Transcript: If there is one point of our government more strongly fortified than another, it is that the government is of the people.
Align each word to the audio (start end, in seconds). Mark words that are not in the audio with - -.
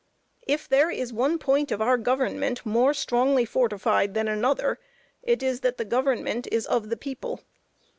If 0.47 0.67
there 0.67 0.89
is 0.89 1.13
one 1.13 1.37
point 1.37 1.71
of 1.71 1.79
our 1.79 1.95
government 1.95 2.65
more 2.65 2.91
strongly 2.91 3.45
fortified 3.45 4.15
than 4.15 4.27
another, 4.27 4.79
it 5.21 5.43
is 5.43 5.59
that 5.59 5.77
the 5.77 5.85
government 5.85 6.47
is 6.51 6.65
of 6.65 6.89
the 6.89 6.97
people. 6.97 7.41